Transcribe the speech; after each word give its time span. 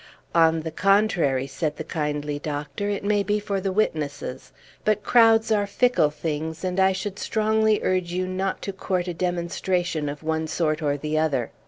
"On 0.33 0.61
the 0.61 0.71
contrary," 0.71 1.45
said 1.45 1.77
the 1.77 1.83
kindly 1.83 2.39
doctor, 2.39 2.89
"it 2.89 3.03
may 3.03 3.21
be 3.21 3.39
for 3.39 3.61
the 3.61 3.71
witnesses; 3.71 4.51
but 4.83 5.03
crowds 5.03 5.51
are 5.51 5.67
fickle 5.67 6.09
things; 6.09 6.63
and 6.63 6.79
I 6.79 6.91
should 6.91 7.19
strongly 7.19 7.79
urge 7.83 8.11
you 8.11 8.25
not 8.25 8.63
to 8.63 8.73
court 8.73 9.07
a 9.07 9.13
demonstration 9.13 10.09
of 10.09 10.23
one 10.23 10.47
sort 10.47 10.81
or 10.81 10.97
the 10.97 11.19
other. 11.19 11.51